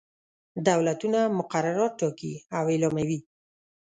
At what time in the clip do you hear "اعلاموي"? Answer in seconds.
2.71-3.19